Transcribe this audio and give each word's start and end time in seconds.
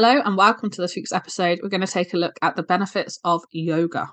Hello 0.00 0.22
and 0.24 0.36
welcome 0.36 0.70
to 0.70 0.80
this 0.80 0.94
week's 0.94 1.10
episode. 1.10 1.58
We're 1.60 1.70
going 1.70 1.80
to 1.80 1.86
take 1.88 2.14
a 2.14 2.18
look 2.18 2.38
at 2.40 2.54
the 2.54 2.62
benefits 2.62 3.18
of 3.24 3.42
yoga. 3.50 4.12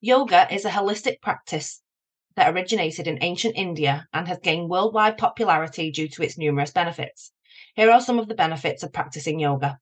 Yoga 0.00 0.46
is 0.54 0.64
a 0.64 0.70
holistic 0.70 1.20
practice 1.20 1.82
that 2.36 2.54
originated 2.54 3.08
in 3.08 3.18
ancient 3.20 3.56
India 3.56 4.06
and 4.12 4.28
has 4.28 4.38
gained 4.38 4.70
worldwide 4.70 5.18
popularity 5.18 5.90
due 5.90 6.06
to 6.06 6.22
its 6.22 6.38
numerous 6.38 6.70
benefits. 6.70 7.32
Here 7.74 7.90
are 7.90 8.00
some 8.00 8.20
of 8.20 8.28
the 8.28 8.36
benefits 8.36 8.84
of 8.84 8.92
practicing 8.92 9.40
yoga. 9.40 9.80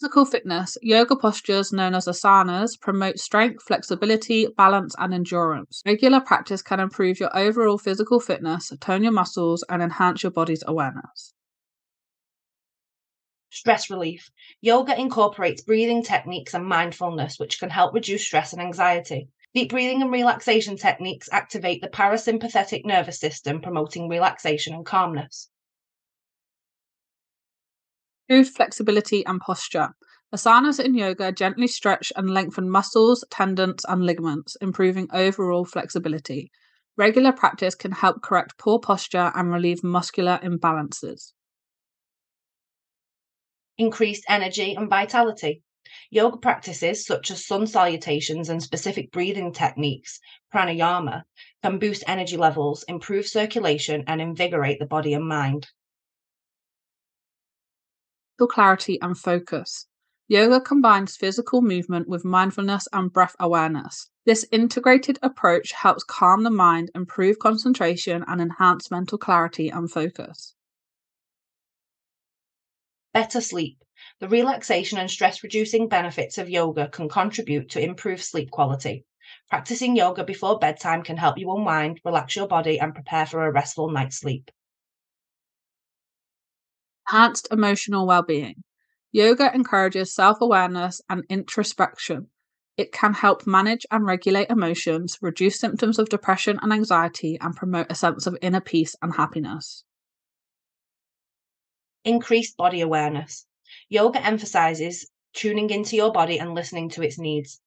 Physical 0.00 0.26
fitness, 0.26 0.78
yoga 0.80 1.16
postures 1.16 1.72
known 1.72 1.92
as 1.92 2.06
asanas 2.06 2.80
promote 2.80 3.18
strength, 3.18 3.64
flexibility, 3.64 4.46
balance, 4.56 4.94
and 4.96 5.12
endurance. 5.12 5.82
Regular 5.84 6.20
practice 6.20 6.62
can 6.62 6.78
improve 6.78 7.18
your 7.18 7.36
overall 7.36 7.78
physical 7.78 8.20
fitness, 8.20 8.72
tone 8.78 9.02
your 9.02 9.10
muscles, 9.10 9.64
and 9.68 9.82
enhance 9.82 10.22
your 10.22 10.30
body's 10.30 10.62
awareness. 10.68 11.34
Stress 13.50 13.90
relief. 13.90 14.30
Yoga 14.60 14.96
incorporates 14.96 15.62
breathing 15.62 16.04
techniques 16.04 16.54
and 16.54 16.64
mindfulness, 16.64 17.40
which 17.40 17.58
can 17.58 17.70
help 17.70 17.92
reduce 17.92 18.24
stress 18.24 18.52
and 18.52 18.62
anxiety. 18.62 19.28
Deep 19.52 19.68
breathing 19.68 20.00
and 20.00 20.12
relaxation 20.12 20.76
techniques 20.76 21.28
activate 21.32 21.82
the 21.82 21.88
parasympathetic 21.88 22.84
nervous 22.84 23.18
system, 23.18 23.60
promoting 23.60 24.08
relaxation 24.08 24.74
and 24.74 24.86
calmness. 24.86 25.50
Improved 28.30 28.56
flexibility 28.56 29.24
and 29.24 29.40
posture. 29.40 29.94
Asanas 30.34 30.78
in 30.78 30.94
yoga 30.94 31.32
gently 31.32 31.66
stretch 31.66 32.12
and 32.14 32.28
lengthen 32.28 32.68
muscles, 32.68 33.24
tendons, 33.30 33.86
and 33.88 34.04
ligaments, 34.04 34.54
improving 34.60 35.08
overall 35.14 35.64
flexibility. 35.64 36.50
Regular 36.98 37.32
practice 37.32 37.74
can 37.74 37.90
help 37.90 38.20
correct 38.20 38.58
poor 38.58 38.80
posture 38.80 39.32
and 39.34 39.50
relieve 39.50 39.82
muscular 39.82 40.38
imbalances. 40.42 41.32
Increased 43.78 44.24
energy 44.28 44.74
and 44.74 44.90
vitality. 44.90 45.62
Yoga 46.10 46.36
practices 46.36 47.06
such 47.06 47.30
as 47.30 47.46
sun 47.46 47.66
salutations 47.66 48.50
and 48.50 48.62
specific 48.62 49.10
breathing 49.10 49.54
techniques, 49.54 50.20
pranayama, 50.54 51.22
can 51.62 51.78
boost 51.78 52.04
energy 52.06 52.36
levels, 52.36 52.84
improve 52.88 53.26
circulation, 53.26 54.04
and 54.06 54.20
invigorate 54.20 54.78
the 54.80 54.84
body 54.84 55.14
and 55.14 55.26
mind 55.26 55.66
clarity 58.46 59.00
and 59.00 59.18
focus. 59.18 59.86
Yoga 60.28 60.60
combines 60.60 61.16
physical 61.16 61.62
movement 61.62 62.06
with 62.06 62.24
mindfulness 62.24 62.86
and 62.92 63.10
breath 63.10 63.34
awareness. 63.40 64.10
This 64.26 64.46
integrated 64.52 65.18
approach 65.22 65.72
helps 65.72 66.04
calm 66.04 66.42
the 66.42 66.50
mind, 66.50 66.90
improve 66.94 67.38
concentration, 67.38 68.24
and 68.28 68.40
enhance 68.40 68.90
mental 68.90 69.16
clarity 69.16 69.70
and 69.70 69.90
focus. 69.90 70.54
Better 73.14 73.40
sleep. 73.40 73.82
The 74.20 74.28
relaxation 74.28 74.98
and 74.98 75.10
stress 75.10 75.42
reducing 75.42 75.88
benefits 75.88 76.36
of 76.36 76.50
yoga 76.50 76.88
can 76.88 77.08
contribute 77.08 77.70
to 77.70 77.80
improved 77.80 78.22
sleep 78.22 78.50
quality. 78.50 79.06
Practicing 79.48 79.96
yoga 79.96 80.24
before 80.24 80.58
bedtime 80.58 81.02
can 81.02 81.16
help 81.16 81.38
you 81.38 81.50
unwind, 81.50 82.00
relax 82.04 82.36
your 82.36 82.46
body, 82.46 82.78
and 82.78 82.94
prepare 82.94 83.24
for 83.24 83.46
a 83.46 83.50
restful 83.50 83.90
night's 83.90 84.18
sleep. 84.18 84.50
Enhanced 87.10 87.48
emotional 87.50 88.06
well-being. 88.06 88.62
Yoga 89.12 89.50
encourages 89.54 90.14
self-awareness 90.14 91.00
and 91.08 91.24
introspection. 91.30 92.26
It 92.76 92.92
can 92.92 93.14
help 93.14 93.46
manage 93.46 93.86
and 93.90 94.04
regulate 94.04 94.50
emotions, 94.50 95.16
reduce 95.22 95.58
symptoms 95.58 95.98
of 95.98 96.10
depression 96.10 96.58
and 96.60 96.70
anxiety, 96.70 97.38
and 97.40 97.56
promote 97.56 97.90
a 97.90 97.94
sense 97.94 98.26
of 98.26 98.36
inner 98.42 98.60
peace 98.60 98.94
and 99.00 99.16
happiness. 99.16 99.84
Increased 102.04 102.58
body 102.58 102.82
awareness. 102.82 103.46
Yoga 103.88 104.22
emphasizes 104.22 105.10
tuning 105.32 105.70
into 105.70 105.96
your 105.96 106.12
body 106.12 106.38
and 106.38 106.54
listening 106.54 106.90
to 106.90 107.02
its 107.02 107.18
needs. 107.18 107.58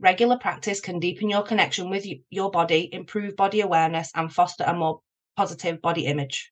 Regular 0.00 0.38
practice 0.38 0.80
can 0.80 1.00
deepen 1.00 1.28
your 1.28 1.42
connection 1.42 1.90
with 1.90 2.06
your 2.30 2.50
body, 2.50 2.88
improve 2.92 3.36
body 3.36 3.60
awareness, 3.60 4.10
and 4.14 4.32
foster 4.32 4.64
a 4.64 4.72
more 4.72 5.02
positive 5.36 5.82
body 5.82 6.06
image. 6.06 6.50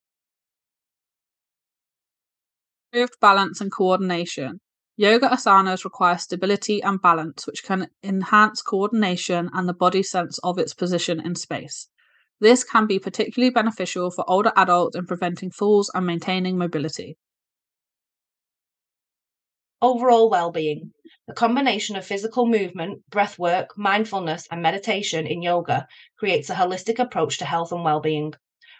Improved 2.95 3.19
balance 3.21 3.61
and 3.61 3.73
coordination. 3.73 4.61
Yoga 4.97 5.29
asanas 5.29 5.83
require 5.83 6.17
stability 6.17 6.81
and 6.81 7.03
balance, 7.03 7.45
which 7.45 7.65
can 7.65 7.89
enhance 8.05 8.63
coordination 8.63 9.51
and 9.53 9.69
the 9.69 9.75
body's 9.75 10.09
sense 10.09 10.39
of 10.45 10.61
its 10.61 10.75
position 10.75 11.19
in 11.19 11.35
space. 11.35 11.89
This 12.39 12.63
can 12.63 12.87
be 12.87 13.01
particularly 13.01 13.51
beneficial 13.51 14.13
for 14.13 14.25
older 14.31 14.53
adults 14.55 14.95
in 14.95 15.07
preventing 15.07 15.51
falls 15.51 15.91
and 15.93 16.07
maintaining 16.07 16.57
mobility. 16.57 17.17
Overall 19.83 20.31
well-being. 20.31 20.93
The 21.27 21.35
combination 21.35 21.97
of 21.97 22.07
physical 22.07 22.47
movement, 22.47 23.03
breath 23.11 23.41
work, 23.41 23.77
mindfulness, 23.77 24.47
and 24.53 24.63
meditation 24.63 25.27
in 25.27 25.43
yoga 25.43 25.89
creates 26.17 26.49
a 26.49 26.55
holistic 26.55 27.01
approach 27.01 27.39
to 27.39 27.45
health 27.45 27.73
and 27.73 27.83
well-being. 27.83 28.35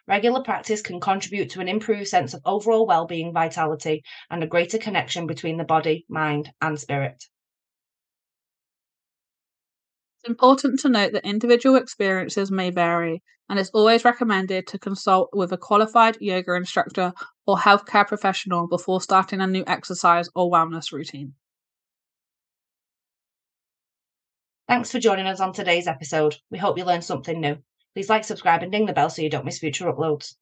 Regular 0.07 0.43
practice 0.43 0.83
can 0.83 1.01
contribute 1.01 1.51
to 1.51 1.61
an 1.61 1.69
improved 1.69 2.09
sense 2.09 2.35
of 2.35 2.43
overall 2.45 2.87
well-being, 2.87 3.33
vitality, 3.33 4.03
and 4.31 4.43
a 4.43 4.47
greater 4.47 4.77
connection 4.77 5.27
between 5.27 5.57
the 5.57 5.65
body, 5.65 6.05
mind, 6.09 6.51
and 6.61 6.79
spirit. 6.79 7.25
It's 10.21 10.29
important 10.29 10.81
to 10.81 10.91
note 10.91 11.13
that 11.13 11.25
individual 11.25 11.77
experiences 11.77 12.51
may 12.51 12.71
vary, 12.71 13.23
and 13.49 13.59
it's 13.59 13.71
always 13.71 14.05
recommended 14.05 14.67
to 14.69 14.79
consult 14.79 15.31
with 15.33 15.53
a 15.53 15.59
qualified 15.59 16.19
yoga 16.21 16.55
instructor 16.55 17.13
or 17.47 17.57
healthcare 17.57 18.07
professional 18.07 18.69
before 18.69 19.01
starting 19.01 19.41
a 19.41 19.47
new 19.47 19.65
exercise 19.67 20.29
or 20.35 20.51
wellness 20.51 20.93
routine. 20.93 21.35
Thanks 24.69 24.91
for 24.91 24.99
joining 24.99 25.27
us 25.27 25.41
on 25.41 25.53
today's 25.53 25.87
episode. 25.87 26.37
We 26.51 26.59
hope 26.59 26.79
you 26.79 26.85
learned 26.85 27.05
something 27.05 27.41
new. 27.41 27.59
Please 27.95 28.09
like, 28.09 28.25
subscribe, 28.25 28.63
and 28.65 28.73
ding 28.73 28.87
the 28.87 28.93
bell 28.93 29.09
so 29.09 29.23
you 29.23 29.31
don't 29.31 29.45
miss 29.45 29.61
future 29.61 29.85
uploads. 29.85 30.35